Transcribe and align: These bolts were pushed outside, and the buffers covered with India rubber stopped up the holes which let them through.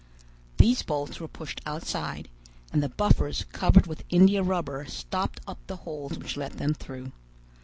These 0.57 0.81
bolts 0.81 1.19
were 1.19 1.27
pushed 1.27 1.61
outside, 1.63 2.27
and 2.73 2.81
the 2.81 2.89
buffers 2.89 3.45
covered 3.51 3.85
with 3.85 4.03
India 4.09 4.41
rubber 4.41 4.83
stopped 4.85 5.41
up 5.45 5.59
the 5.67 5.75
holes 5.85 6.17
which 6.17 6.35
let 6.37 6.53
them 6.53 6.73
through. 6.73 7.11